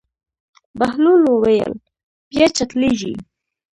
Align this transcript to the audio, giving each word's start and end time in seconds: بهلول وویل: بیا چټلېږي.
بهلول 0.79 1.21
وویل: 1.27 1.73
بیا 2.29 2.45
چټلېږي. 2.55 3.13